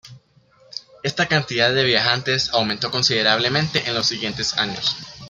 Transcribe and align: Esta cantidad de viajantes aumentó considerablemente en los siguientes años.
Esta 1.03 1.27
cantidad 1.27 1.71
de 1.75 1.83
viajantes 1.83 2.49
aumentó 2.55 2.89
considerablemente 2.89 3.87
en 3.87 3.93
los 3.93 4.07
siguientes 4.07 4.57
años. 4.57 4.97